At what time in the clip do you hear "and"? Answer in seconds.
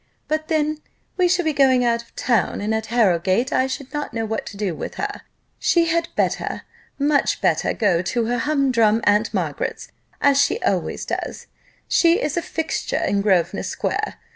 2.59-2.73